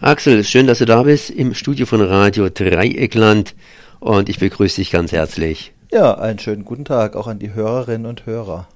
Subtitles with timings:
[0.00, 3.56] Axel, schön, dass du da bist im Studio von Radio Dreieckland
[3.98, 5.72] und ich begrüße dich ganz herzlich.
[5.90, 8.68] Ja, einen schönen guten Tag auch an die Hörerinnen und Hörer.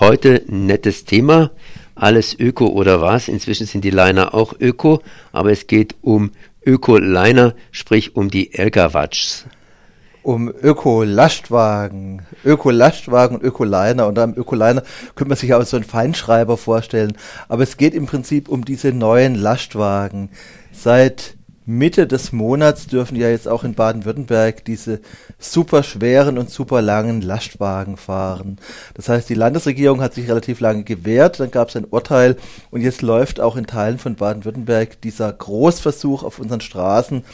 [0.00, 1.50] Heute nettes Thema,
[1.94, 3.28] alles Öko oder was?
[3.28, 6.32] Inzwischen sind die Liner auch Öko, aber es geht um
[6.64, 9.44] Öko-Liner, sprich um die Elkawatschs
[10.26, 14.08] um Öko-Lastwagen, Öko-Lastwagen und Öko-Liner.
[14.08, 14.82] Und am Öko-Liner
[15.14, 17.16] könnte man sich auch so einen Feinschreiber vorstellen.
[17.46, 20.30] Aber es geht im Prinzip um diese neuen Lastwagen.
[20.72, 25.00] Seit Mitte des Monats dürfen ja jetzt auch in Baden-Württemberg diese
[25.38, 28.58] super schweren und super langen Lastwagen fahren.
[28.94, 32.36] Das heißt, die Landesregierung hat sich relativ lange gewehrt, dann gab es ein Urteil
[32.70, 37.24] und jetzt läuft auch in Teilen von Baden-Württemberg dieser Großversuch auf unseren Straßen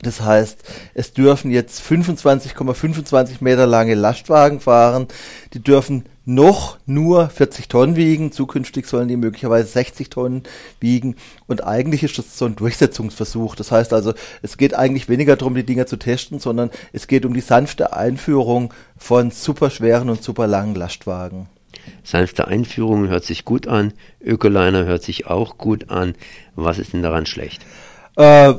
[0.00, 0.62] das heißt,
[0.94, 5.08] es dürfen jetzt 25,25 Meter lange Lastwagen fahren.
[5.54, 8.30] Die dürfen noch nur 40 Tonnen wiegen.
[8.30, 10.42] Zukünftig sollen die möglicherweise 60 Tonnen
[10.78, 11.16] wiegen.
[11.48, 13.56] Und eigentlich ist das so ein Durchsetzungsversuch.
[13.56, 17.26] Das heißt also, es geht eigentlich weniger darum, die Dinger zu testen, sondern es geht
[17.26, 21.48] um die sanfte Einführung von superschweren und super langen Lastwagen.
[22.04, 23.94] Sanfte Einführung hört sich gut an.
[24.22, 26.14] Ökoliner hört sich auch gut an.
[26.54, 27.64] Was ist denn daran schlecht?
[28.16, 28.54] Äh,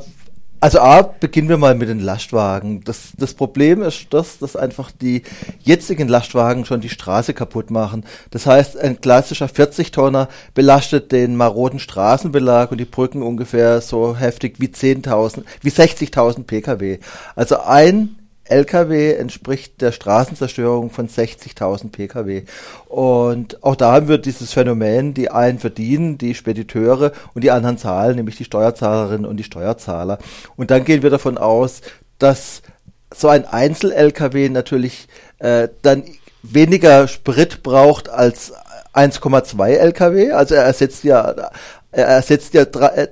[0.60, 2.82] also A, beginnen wir mal mit den Lastwagen.
[2.84, 5.22] Das, das Problem ist das, dass einfach die
[5.62, 8.04] jetzigen Lastwagen schon die Straße kaputt machen.
[8.30, 14.56] Das heißt, ein klassischer 40-Tonner belastet den maroden Straßenbelag und die Brücken ungefähr so heftig
[14.58, 16.98] wie 10.000, wie 60.000 Pkw.
[17.34, 22.42] Also ein Lkw entspricht der Straßenzerstörung von 60.000 Pkw.
[22.88, 27.78] Und auch da haben wir dieses Phänomen, die einen verdienen, die Spediteure und die anderen
[27.78, 30.18] zahlen, nämlich die Steuerzahlerinnen und die Steuerzahler.
[30.56, 31.80] Und dann gehen wir davon aus,
[32.18, 32.62] dass
[33.14, 36.04] so ein Einzel-Lkw natürlich äh, dann
[36.42, 38.52] weniger Sprit braucht als
[38.94, 40.32] 1,2 Lkw.
[40.32, 41.50] Also er ersetzt ja,
[41.92, 43.08] er ersetzt ja drei, äh,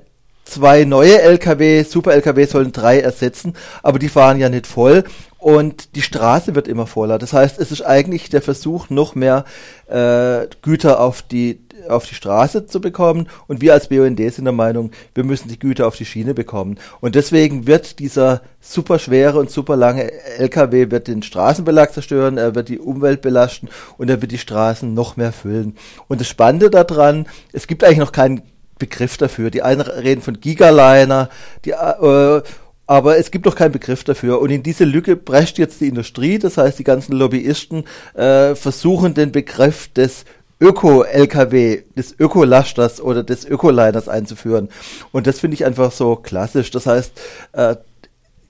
[0.48, 5.04] zwei neue Lkw, Super-Lkw sollen drei ersetzen, aber die fahren ja nicht voll
[5.38, 7.18] und die Straße wird immer voller.
[7.18, 9.44] Das heißt, es ist eigentlich der Versuch, noch mehr
[9.86, 14.52] äh, Güter auf die auf die Straße zu bekommen und wir als BUND sind der
[14.52, 16.78] Meinung, wir müssen die Güter auf die Schiene bekommen.
[17.00, 22.54] Und deswegen wird dieser super schwere und super lange LKW wird den Straßenbelag zerstören, er
[22.54, 25.76] wird die Umwelt belasten und er wird die Straßen noch mehr füllen.
[26.08, 28.42] Und das Spannende daran, es gibt eigentlich noch keinen
[28.78, 29.50] Begriff dafür.
[29.50, 31.28] Die einen reden von Gigaliner,
[31.64, 32.42] die äh,
[32.88, 34.40] aber es gibt doch keinen Begriff dafür.
[34.40, 37.84] Und in diese Lücke prescht jetzt die Industrie, das heißt die ganzen Lobbyisten
[38.14, 40.24] äh, versuchen den Begriff des
[40.58, 44.70] Öko-LKW, des Ökolasters oder des Ökoliners einzuführen.
[45.12, 46.70] Und das finde ich einfach so klassisch.
[46.70, 47.12] Das heißt,
[47.52, 47.76] äh,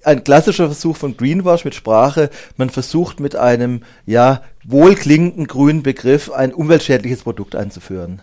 [0.05, 2.31] ein klassischer Versuch von Greenwash mit Sprache.
[2.57, 8.23] Man versucht mit einem, ja, wohlklingenden grünen Begriff ein umweltschädliches Produkt einzuführen.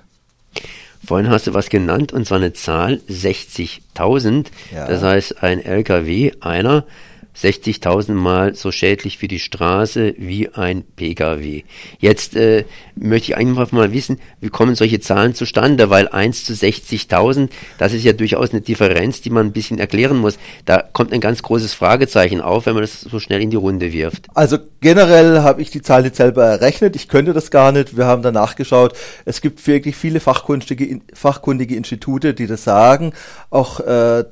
[1.05, 4.47] Vorhin hast du was genannt und zwar eine Zahl 60.000.
[4.73, 4.87] Ja.
[4.87, 6.85] Das heißt, ein LKW, einer,
[7.35, 11.63] 60.000 Mal so schädlich für die Straße wie ein Pkw.
[11.99, 12.65] Jetzt äh,
[12.95, 15.89] möchte ich einfach mal wissen, wie kommen solche Zahlen zustande?
[15.89, 20.17] Weil 1 zu 60.000, das ist ja durchaus eine Differenz, die man ein bisschen erklären
[20.17, 20.37] muss.
[20.65, 23.91] Da kommt ein ganz großes Fragezeichen auf, wenn man das so schnell in die Runde
[23.91, 24.27] wirft.
[24.33, 26.95] Also generell habe ich die Zahl nicht selber errechnet.
[26.95, 27.97] Ich könnte das gar nicht.
[27.97, 28.93] Wir haben danach geschaut.
[29.25, 33.13] Es gibt wirklich viele fachkundige, fachkundige Institute, die das sagen.
[33.49, 34.23] Auch äh,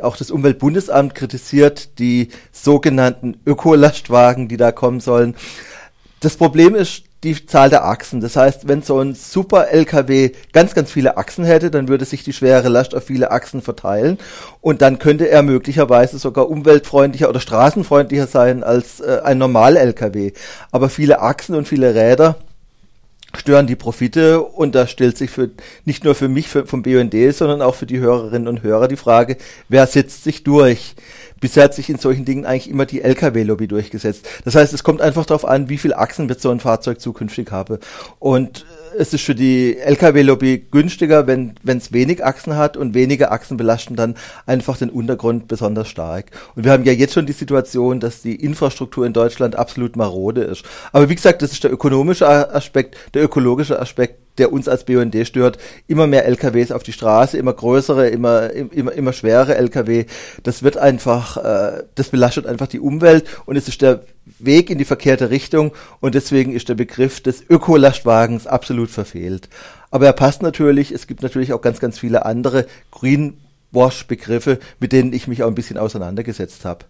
[0.00, 5.34] auch das Umweltbundesamt kritisiert die sogenannten Ökolastwagen, die da kommen sollen.
[6.20, 8.20] Das Problem ist die Zahl der Achsen.
[8.20, 12.24] Das heißt, wenn so ein super LKW ganz, ganz viele Achsen hätte, dann würde sich
[12.24, 14.18] die schwere Last auf viele Achsen verteilen
[14.60, 20.32] und dann könnte er möglicherweise sogar umweltfreundlicher oder straßenfreundlicher sein als äh, ein normal LKW.
[20.72, 22.36] Aber viele Achsen und viele Räder
[23.36, 25.50] stören die Profite und da stellt sich für
[25.84, 28.96] nicht nur für mich für, vom BUND, sondern auch für die Hörerinnen und Hörer die
[28.96, 29.36] Frage,
[29.68, 30.94] wer setzt sich durch?
[31.42, 34.28] Bisher hat sich in solchen Dingen eigentlich immer die Lkw-Lobby durchgesetzt.
[34.44, 37.50] Das heißt, es kommt einfach darauf an, wie viel Achsen wird so ein Fahrzeug zukünftig
[37.50, 37.78] haben.
[38.20, 38.64] Und
[38.96, 43.96] es ist für die Lkw-Lobby günstiger, wenn es wenig Achsen hat und wenige Achsen belasten
[43.96, 44.14] dann
[44.46, 46.26] einfach den Untergrund besonders stark.
[46.54, 50.42] Und wir haben ja jetzt schon die Situation, dass die Infrastruktur in Deutschland absolut marode
[50.42, 50.64] ist.
[50.92, 55.14] Aber wie gesagt, das ist der ökonomische Aspekt, der ökologische Aspekt der uns als BUND
[55.26, 60.06] stört, immer mehr LKWs auf die Straße, immer größere, immer, immer, immer schwere LKW.
[60.42, 64.02] Das wird einfach, äh, das belastet einfach die Umwelt und es ist der
[64.38, 69.48] Weg in die verkehrte Richtung und deswegen ist der Begriff des Ökolastwagens absolut verfehlt.
[69.90, 75.12] Aber er passt natürlich, es gibt natürlich auch ganz, ganz viele andere Greenwash-Begriffe, mit denen
[75.12, 76.86] ich mich auch ein bisschen auseinandergesetzt habe.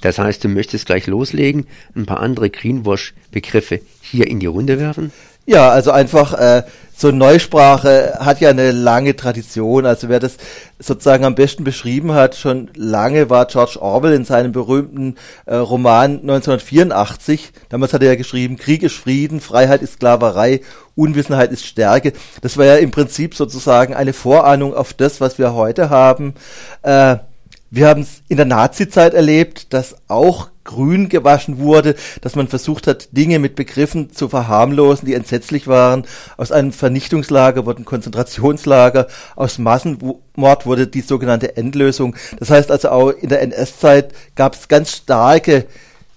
[0.00, 5.12] Das heißt, du möchtest gleich loslegen, ein paar andere Greenwash-Begriffe hier in die Runde werfen?
[5.50, 6.62] Ja, also einfach äh,
[6.94, 9.84] so Neusprache hat ja eine lange Tradition.
[9.84, 10.36] Also wer das
[10.78, 15.16] sozusagen am besten beschrieben hat, schon lange war George Orwell in seinem berühmten
[15.46, 17.52] äh, Roman 1984.
[17.68, 20.60] Damals hat er ja geschrieben, Krieg ist Frieden, Freiheit ist Sklaverei,
[20.94, 22.12] Unwissenheit ist Stärke.
[22.42, 26.34] Das war ja im Prinzip sozusagen eine Vorahnung auf das, was wir heute haben.
[26.82, 27.16] Äh,
[27.70, 32.86] wir haben es in der Nazizeit erlebt, dass auch grün gewaschen wurde, dass man versucht
[32.86, 36.04] hat, Dinge mit Begriffen zu verharmlosen, die entsetzlich waren.
[36.36, 39.06] Aus einem Vernichtungslager wurden Konzentrationslager,
[39.36, 42.16] aus Massenmord wurde die sogenannte Endlösung.
[42.38, 45.66] Das heißt also auch in der NS-Zeit gab es ganz starke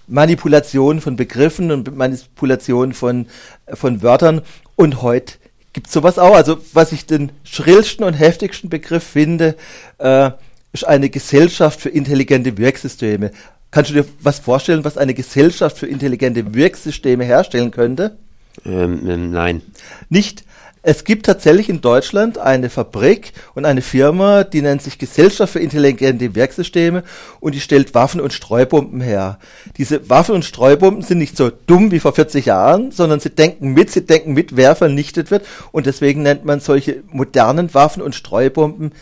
[0.06, 3.26] Manipulation von Begriffen und Manipulation von,
[3.72, 4.42] von Wörtern.
[4.76, 5.34] Und heute
[5.72, 6.34] gibt es sowas auch.
[6.34, 9.56] Also was ich den schrillsten und heftigsten Begriff finde,
[9.98, 10.32] äh,
[10.74, 13.30] ist eine Gesellschaft für intelligente Wirksysteme.
[13.70, 18.18] Kannst du dir was vorstellen, was eine Gesellschaft für intelligente Wirksysteme herstellen könnte?
[18.66, 19.62] Ähm, ähm, nein.
[20.10, 20.44] Nicht.
[20.86, 25.58] Es gibt tatsächlich in Deutschland eine Fabrik und eine Firma, die nennt sich Gesellschaft für
[25.58, 27.04] intelligente Werksysteme
[27.40, 29.38] und die stellt Waffen und Streubomben her.
[29.78, 33.72] Diese Waffen und Streubomben sind nicht so dumm wie vor 40 Jahren, sondern sie denken
[33.72, 38.14] mit, sie denken mit, wer vernichtet wird und deswegen nennt man solche modernen Waffen und
[38.14, 38.92] Streubomben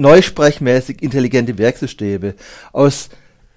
[0.00, 2.34] neusprechmäßig intelligente Werksysteme.
[2.72, 3.10] Aus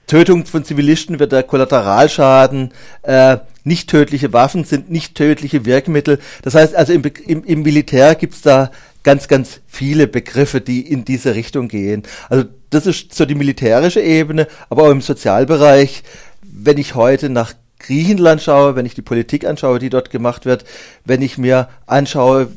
[0.07, 2.73] Tötung von Zivilisten wird der Kollateralschaden,
[3.03, 6.19] äh, nicht tödliche Waffen sind nicht tödliche Wirkmittel.
[6.41, 8.71] Das heißt also im, im, im Militär gibt's da
[9.03, 12.03] ganz, ganz viele Begriffe, die in diese Richtung gehen.
[12.29, 16.03] Also das ist so die militärische Ebene, aber auch im Sozialbereich,
[16.41, 20.63] wenn ich heute nach Griechenland schaue, wenn ich die Politik anschaue, die dort gemacht wird,
[21.05, 22.49] wenn ich mir anschaue,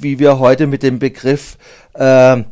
[0.00, 1.56] wie wir heute mit dem Begriff
[1.94, 2.42] äh,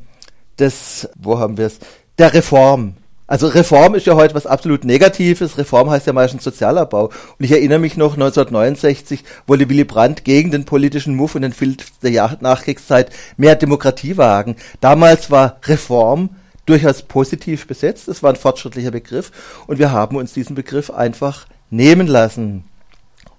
[0.61, 1.79] des, wo haben wir es,
[2.19, 2.95] der Reform.
[3.27, 5.57] Also Reform ist ja heute was absolut Negatives.
[5.57, 7.05] Reform heißt ja meistens Sozialabbau.
[7.05, 11.53] Und ich erinnere mich noch 1969 wollte Willy Brandt gegen den politischen Muff und den
[11.53, 14.57] Filz der Nachkriegszeit mehr Demokratie wagen.
[14.81, 16.31] Damals war Reform
[16.67, 18.09] durchaus positiv besetzt.
[18.09, 19.31] Es war ein fortschrittlicher Begriff.
[19.69, 22.65] Und wir haben uns diesen Begriff einfach nehmen lassen.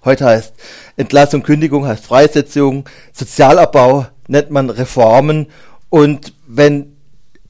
[0.04, 0.54] Heute heißt
[0.96, 5.48] Entlassung, Kündigung heißt Freisetzung, Sozialabbau nennt man Reformen.
[5.90, 6.91] Und wenn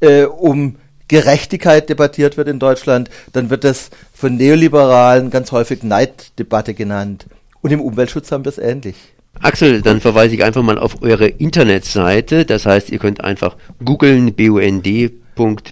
[0.02, 0.76] äh, um
[1.08, 7.26] Gerechtigkeit debattiert wird in Deutschland, dann wird das von Neoliberalen ganz häufig Neiddebatte genannt.
[7.60, 8.96] Und im Umweltschutz haben wir es ähnlich.
[9.40, 12.44] Axel, dann verweise ich einfach mal auf eure Internetseite.
[12.44, 14.82] Das heißt, ihr könnt einfach googeln BUND.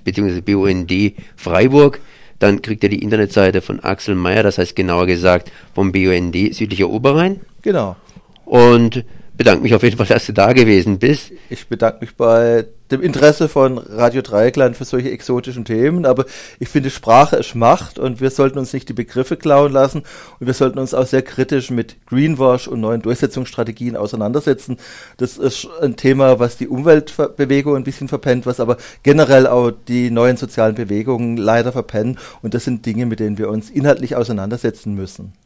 [0.05, 0.41] bzw.
[0.41, 0.93] BUND
[1.37, 2.00] Freiburg.
[2.38, 6.88] Dann kriegt ihr die Internetseite von Axel Meyer, das heißt genauer gesagt vom BUND Südlicher
[6.88, 7.41] Oberrhein.
[7.62, 7.97] Genau.
[8.47, 9.05] Und
[9.37, 11.32] bedanke mich auf jeden Fall, dass du da gewesen bist.
[11.49, 16.25] Ich bedanke mich bei dem Interesse von Radio Dreieckland für solche exotischen Themen, aber
[16.59, 20.03] ich finde, Sprache ist Macht und wir sollten uns nicht die Begriffe klauen lassen
[20.41, 24.77] und wir sollten uns auch sehr kritisch mit Greenwash und neuen Durchsetzungsstrategien auseinandersetzen.
[25.19, 30.11] Das ist ein Thema, was die Umweltbewegung ein bisschen verpennt, was aber generell auch die
[30.11, 34.94] neuen sozialen Bewegungen leider verpennen und das sind Dinge, mit denen wir uns inhaltlich auseinandersetzen
[34.94, 35.32] müssen.